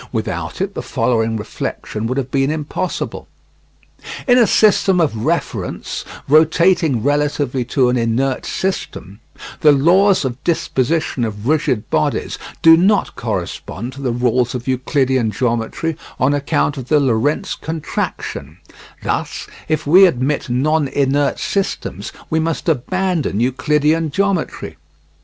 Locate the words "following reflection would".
0.81-2.17